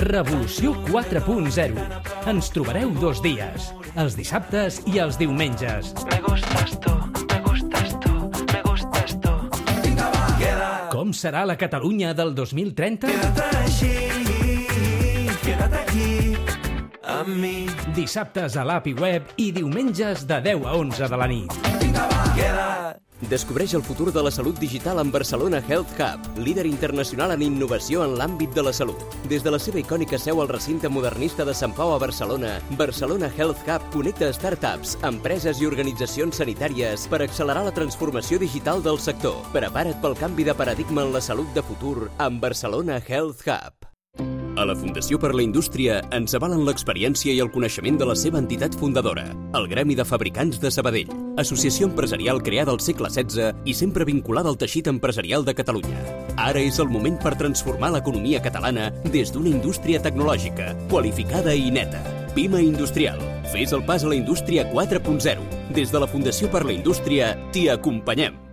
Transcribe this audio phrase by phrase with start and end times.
[0.00, 1.82] Revolució 4.0.
[2.30, 3.66] Ens trobareu dos dies,
[4.00, 5.90] els dissabtes i els diumenges.
[6.08, 6.94] Me gustas tú,
[7.28, 8.14] me gustas tú,
[8.48, 9.34] me gustas tú.
[10.88, 13.12] Com serà la Catalunya del 2030?
[17.04, 21.52] A mi, Dissabtes a l'API web i diumenges de 10 a 11 de la nit.
[23.28, 28.04] Descobreix el futur de la salut digital amb Barcelona Health Hub, líder internacional en innovació
[28.06, 29.02] en l'àmbit de la salut.
[29.28, 33.28] Des de la seva icònica seu al recinte modernista de Sant Pau a Barcelona, Barcelona
[33.36, 39.36] Health Hub connecta startups, empreses i organitzacions sanitàries per accelerar la transformació digital del sector.
[39.52, 43.89] Prepara't pel canvi de paradigma en la salut de futur amb Barcelona Health Hub.
[44.60, 48.36] A la Fundació per la Indústria ens avalen l'experiència i el coneixement de la seva
[48.42, 49.22] entitat fundadora,
[49.56, 54.52] el Gremi de Fabricants de Sabadell, associació empresarial creada al segle XVI i sempre vinculada
[54.52, 56.02] al teixit empresarial de Catalunya.
[56.36, 62.04] Ara és el moment per transformar l'economia catalana des d'una indústria tecnològica, qualificada i neta.
[62.36, 63.16] Pima Industrial.
[63.54, 65.72] Fes el pas a la indústria 4.0.
[65.72, 68.49] Des de la Fundació per la Indústria t'hi acompanyem.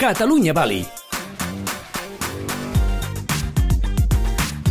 [0.00, 0.80] Catalunya Bali.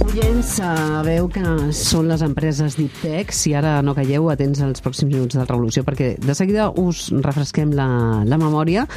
[0.01, 1.43] Oients, sabeu que
[1.77, 3.35] són les empreses Deep Tech.
[3.37, 7.75] Si ara no calleu, atents als pròxims minuts de Revolució, perquè de seguida us refresquem
[7.77, 7.85] la,
[8.25, 8.87] la memòria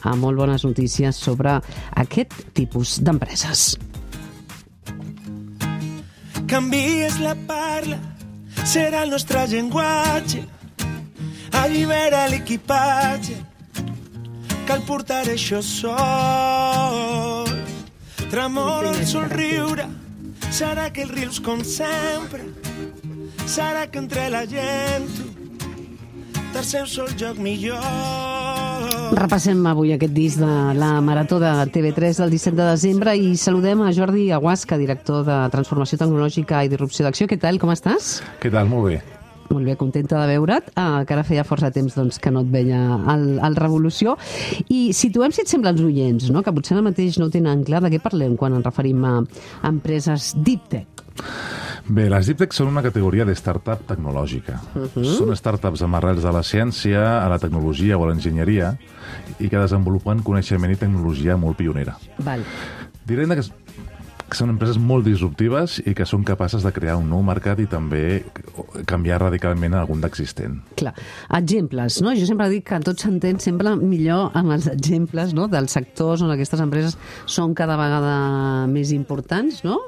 [0.00, 1.58] amb molt bones notícies sobre
[2.06, 3.76] aquest tipus d'empreses.
[6.48, 8.00] Canvies la parla,
[8.64, 10.46] serà el nostre llenguatge.
[11.60, 13.51] Allibera l'equipatge,
[14.66, 17.48] cal portar això sol.
[18.30, 19.86] Tremora el somriure,
[20.50, 22.42] serà que el rius com sempre,
[23.44, 25.24] serà que entre la gent tu,
[26.54, 27.82] tercer sol joc millor.
[29.12, 33.82] Repassem avui aquest disc de la Marató de TV3 del 17 de desembre i saludem
[33.84, 37.28] a Jordi Aguasca, director de Transformació Tecnològica i Disrupció d'Acció.
[37.28, 38.22] Què tal, com estàs?
[38.40, 38.66] Què tal?
[38.72, 39.21] Molt bé.
[39.52, 42.52] Molt bé, contenta de veure't, ah, que ara feia força temps doncs, que no et
[42.52, 42.80] veia
[43.12, 44.16] al, al Revolució.
[44.72, 46.42] I situem, si et sembla, els oients, no?
[46.42, 49.18] que potser ara mateix no tenen clar de què parlem quan ens referim a
[49.68, 50.88] empreses deep tech.
[51.92, 54.60] Bé, les Deep Tech són una categoria de startup tecnològica.
[54.72, 55.04] Uh -huh.
[55.18, 58.78] Són startups amb arrels a la ciència, a la tecnologia o a l'enginyeria
[59.40, 61.98] i que desenvolupen coneixement i tecnologia molt pionera.
[62.18, 62.44] Val.
[63.04, 63.42] Direm que
[64.32, 67.66] que són empreses molt disruptives i que són capaces de crear un nou mercat i
[67.68, 68.22] també
[68.88, 70.58] canviar radicalment algun d'existent.
[70.80, 70.94] Clar,
[71.38, 72.14] exemples, no?
[72.18, 75.48] Jo sempre dic que tot s'entén sempre millor amb els exemples no?
[75.52, 78.16] dels sectors on aquestes empreses són cada vegada
[78.72, 79.80] més importants, no?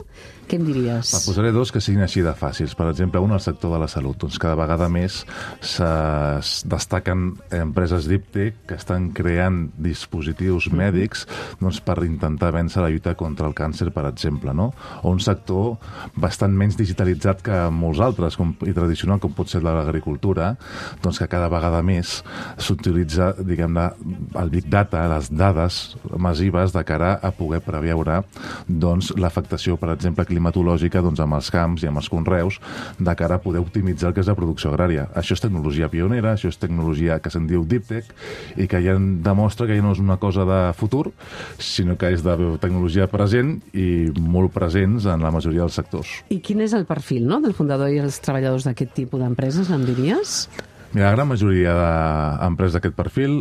[0.45, 1.11] Què em diries?
[1.15, 2.75] Va, posaré dos que siguin així de fàcils.
[2.77, 4.19] Per exemple, un al sector de la salut.
[4.21, 5.23] Doncs cada vegada més
[5.65, 10.77] es destaquen empreses deep tech que estan creant dispositius Mhm.
[10.77, 11.27] mèdics
[11.61, 14.53] doncs, per intentar vèncer la lluita contra el càncer, per exemple.
[14.55, 14.73] No?
[15.03, 15.79] O un sector
[16.17, 20.57] bastant menys digitalitzat que molts altres com, i tradicional, com pot ser l'agricultura,
[21.03, 22.23] doncs que cada vegada més
[22.59, 23.91] s'utilitza, diguem-ne,
[24.41, 28.25] el big data, les dades massives de cara a poder preveure
[28.69, 32.59] doncs, l'afectació, per exemple, climatològica doncs, amb els camps i amb els conreus,
[32.99, 35.07] de cara a poder optimitzar el que és la producció agrària.
[35.15, 38.11] Això és tecnologia pionera, això és tecnologia que se'n diu Deep Tech
[38.59, 41.07] i que ja demostra que ja no és una cosa de futur,
[41.59, 46.21] sinó que és de tecnologia present i molt presents en la majoria dels sectors.
[46.35, 47.41] I quin és el perfil no?
[47.45, 50.45] del fundador i els treballadors d'aquest tipus d'empreses, em diries?
[50.95, 53.41] Mira, la gran majoria d'empreses d'aquest perfil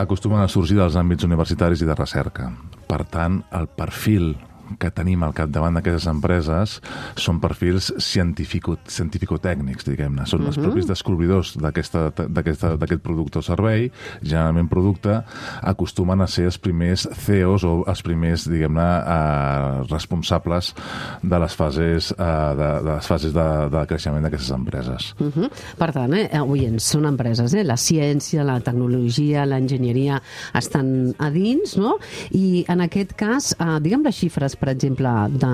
[0.00, 2.48] acostumen a sorgir dels àmbits universitaris i de recerca.
[2.88, 4.32] Per tant, el perfil
[4.78, 6.78] que tenim al capdavant d'aquestes empreses
[7.20, 10.26] són perfils científico- científico-tècnics, diguem-ne.
[10.26, 10.48] Són uh -huh.
[10.48, 13.90] els propis descobridors d'aquest producte o servei,
[14.22, 15.22] generalment producte,
[15.62, 20.74] acostumen a ser els primers CEOs o els primers, diguem-ne, eh, responsables
[21.22, 25.14] de les fases, eh, de, de les fases de, de creixement d'aquestes empreses.
[25.18, 25.50] Uh -huh.
[25.78, 27.64] Per tant, eh, oients, són empreses, eh?
[27.64, 30.22] la ciència, la tecnologia, l'enginyeria
[30.54, 31.98] estan a dins, no?
[32.30, 35.50] I en aquest cas, eh, digue'm les xifres, per exemple, de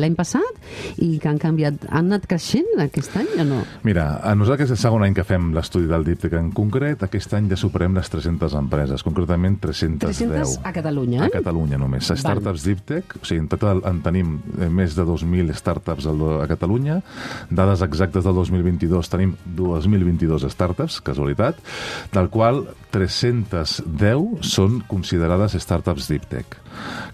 [0.00, 3.60] l'any passat i que han canviat, han anat creixent aquest any o no?
[3.86, 7.02] Mira, a nosaltres és el segon any que fem l'estudi del Deep Tech en concret.
[7.06, 10.22] Aquest any ja superem les 300 empreses, concretament 310.
[10.22, 11.32] 300 a Catalunya, A eh?
[11.38, 12.10] Catalunya només.
[12.22, 16.46] Startups Deep Tech, o sigui, en total en tenim eh, més de 2.000 startups a
[16.50, 17.00] Catalunya.
[17.50, 21.60] Dades exactes del 2022, tenim 2.022 startups, casualitat,
[22.12, 26.61] del qual 310 són considerades startups Deep Tech.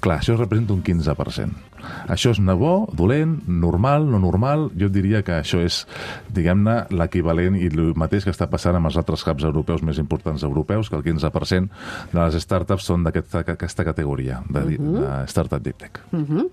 [0.01, 1.69] Clar, això representa un 15%.
[2.11, 4.69] Això és bo, dolent, normal, no normal?
[4.79, 5.85] Jo diria que això és,
[6.35, 10.43] diguem-ne, l'equivalent i el mateix que està passant amb els altres hubs europeus més importants
[10.43, 11.69] europeus, que el 15%
[12.13, 14.99] de les startups són d'aquesta aquesta categoria de, uh -huh.
[14.99, 16.01] de startup deep tech.
[16.13, 16.45] Uh -huh.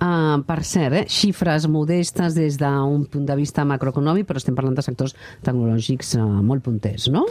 [0.00, 4.76] uh, per cert, eh, xifres modestes des d'un punt de vista macroeconòmic, però estem parlant
[4.76, 7.24] de sectors tecnològics uh, molt punters, no?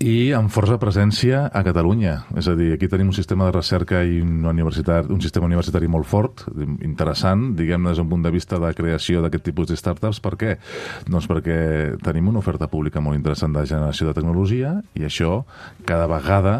[0.00, 2.14] I amb força presència a Catalunya.
[2.40, 5.90] És a dir, aquí tenim un sistema de recerca i una universitat, un sistema universitari
[5.92, 6.46] molt fort,
[6.80, 10.22] interessant, diguem-ne, des d'un punt de vista de creació d'aquest tipus de startups.
[10.24, 10.54] Per què?
[11.04, 11.58] Doncs perquè
[12.00, 15.42] tenim una oferta pública molt interessant de generació de tecnologia i això,
[15.84, 16.54] cada vegada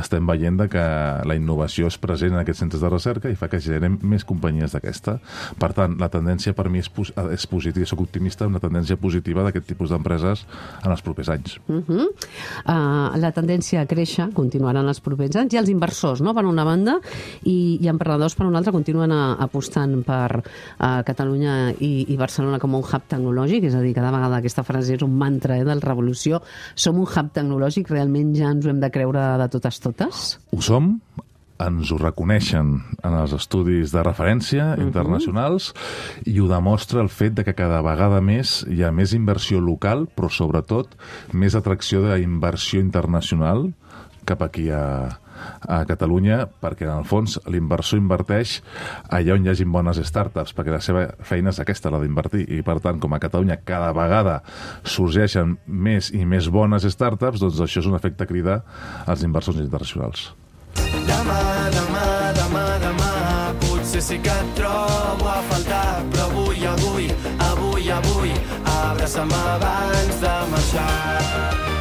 [0.00, 0.86] estem veient de que
[1.28, 4.72] la innovació és present en aquests centres de recerca i fa que generem més companyies
[4.72, 5.18] d'aquesta.
[5.60, 6.88] Per tant, la tendència per mi és,
[7.36, 10.46] és positiva, soc optimista la tendència positiva d'aquest tipus d'empreses
[10.80, 11.60] en els propers anys.
[11.68, 12.08] Uh -huh.
[12.64, 12.77] uh,
[13.18, 16.64] la tendència a créixer continuarà en els propers anys i els inversors, no?, per una
[16.66, 16.98] banda,
[17.44, 22.60] i, i emprenedors per una altra continuen a, apostant per uh, Catalunya i, i Barcelona
[22.62, 25.66] com un hub tecnològic, és a dir, cada vegada aquesta frase és un mantra eh,
[25.68, 26.42] del Revolució.
[26.74, 30.28] Som un hub tecnològic, realment ja ens ho hem de creure de totes totes?
[30.54, 30.94] Ho som,
[31.62, 34.86] ens ho reconeixen en els estudis de referència uh -huh.
[34.86, 35.72] internacionals
[36.24, 40.08] i ho demostra el fet de que cada vegada més hi ha més inversió local,
[40.16, 40.96] però sobretot
[41.32, 43.72] més atracció d'inversió internacional
[44.24, 45.18] cap aquí a,
[45.66, 48.58] a Catalunya perquè en el fons l'inversor inverteix
[49.08, 52.62] allà on hi hagin bones startups perquè la seva feina és aquesta, la d'invertir i
[52.66, 54.42] per tant com a Catalunya cada vegada
[54.84, 58.62] sorgeixen més i més bones startups doncs això és un efecte crida
[59.06, 60.34] als inversors internacionals.
[61.18, 63.08] Demà, demà, demà, demà,
[63.58, 67.08] potser sí que et trobo a faltar, però avui, avui,
[67.48, 68.36] avui, avui,
[68.76, 71.77] abraça'm abans de marxar.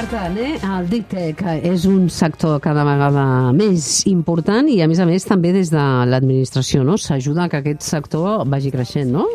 [0.00, 4.86] Per tant, eh, el Deep Tech és un sector cada vegada més important i, a
[4.88, 6.94] més a més, també des de l'administració no?
[6.96, 9.26] s'ajuda que aquest sector vagi creixent, no?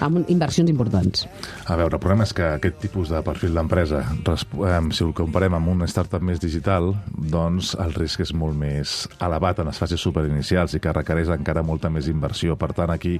[0.00, 1.26] amb inversions importants.
[1.68, 5.58] A veure, el problema és que aquest tipus de perfil d'empresa, eh, si el comparem
[5.58, 10.00] amb un startup més digital, doncs el risc és molt més elevat en les fases
[10.00, 12.56] superinicials i que requereix encara molta més inversió.
[12.56, 13.18] Per tant, aquí,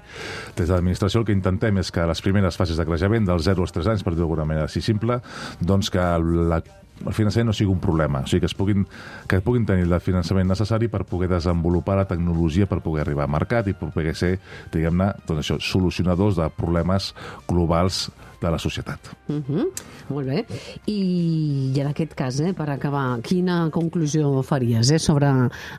[0.56, 3.68] des de l'administració, el que intentem és que les primeres fases de creixement, dels 0
[3.68, 5.20] als 3 anys, per dir d'alguna manera així simple,
[5.60, 6.08] doncs que
[6.48, 6.62] la
[7.02, 8.86] el finançament no sigui un problema, o sigui que es puguin,
[9.28, 13.34] que puguin tenir el finançament necessari per poder desenvolupar la tecnologia per poder arribar al
[13.34, 14.36] mercat i per poder ser,
[14.72, 17.12] diguem-ne, doncs això, solucionadors de problemes
[17.48, 18.08] globals
[18.44, 19.00] de la societat.
[19.28, 19.66] Uh -huh.
[20.08, 20.44] Molt bé.
[20.86, 25.26] I, I en aquest cas, eh, per acabar, quina conclusió faries eh, sobre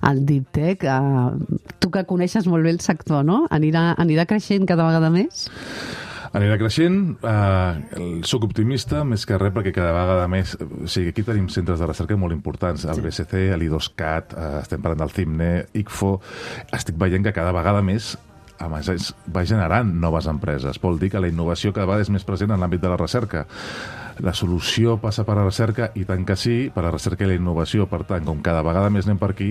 [0.01, 0.83] el Deep Tech?
[0.83, 1.37] Uh,
[1.79, 3.45] tu que coneixes molt bé el sector, no?
[3.49, 5.49] Anirà, anirà creixent cada vegada més?
[6.35, 10.57] Anirà creixent, eh, sóc optimista, més que res, perquè cada vegada més...
[10.59, 15.05] O sigui, aquí tenim centres de recerca molt importants, el BSC, l'I2CAT, eh, estem parlant
[15.05, 16.15] del CIMNE, ICFO...
[16.75, 18.17] Estic veient que cada vegada més
[18.59, 20.79] a més, va generant noves empreses.
[20.79, 23.45] Vol dir que la innovació cada vegada és més present en l'àmbit de la recerca.
[24.23, 27.35] La solució passa per la recerca, i tant que sí, per la recerca i la
[27.35, 27.89] innovació.
[27.91, 29.49] Per tant, com cada vegada més anem per aquí,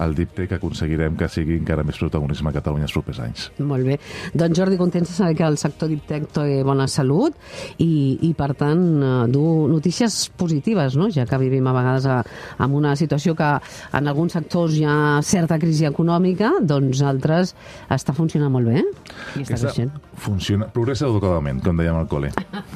[0.00, 3.48] el Deep Tech aconseguirem que sigui encara més protagonisme a Catalunya els propers anys.
[3.58, 3.98] Molt bé.
[4.32, 7.36] Doncs Jordi, contents de saber que el sector Deep Tech té bona salut
[7.78, 11.10] i, i per tant, eh, du notícies positives, no?
[11.12, 12.20] ja que vivim a vegades a,
[12.58, 13.50] en una situació que
[13.98, 14.96] en alguns sectors hi ha
[15.26, 17.54] certa crisi econòmica, doncs altres
[17.90, 19.92] està funcionant molt bé i està creixent.
[20.20, 22.32] Funciona, progressa educadament, com dèiem al col·le.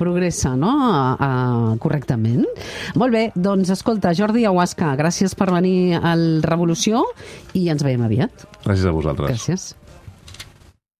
[0.00, 0.72] Progressa, no?
[1.16, 2.46] Uh, correctament.
[3.00, 7.04] Molt bé, doncs escolta, Jordi Aguasca, gràcies per venir al Revolució
[7.58, 8.46] i ens veiem aviat.
[8.64, 9.32] Gràcies a vosaltres.
[9.32, 9.72] Gràcies.